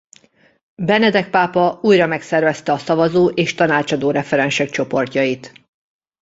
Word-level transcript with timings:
Benedek 0.81 1.29
pápa 1.29 1.79
újra 1.81 2.05
megszervezte 2.05 2.71
a 2.71 2.77
szavazó 2.77 3.29
és 3.29 3.53
tanácsadó 3.53 4.11
referensek 4.11 4.69
csoportjait. 4.69 5.51